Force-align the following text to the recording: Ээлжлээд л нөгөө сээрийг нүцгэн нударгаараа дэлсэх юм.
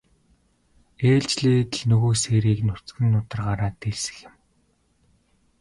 Ээлжлээд 1.11 1.69
л 1.77 1.81
нөгөө 1.89 2.13
сээрийг 2.23 2.59
нүцгэн 2.67 3.05
нударгаараа 3.13 3.71
дэлсэх 3.81 4.17
юм. 4.27 4.35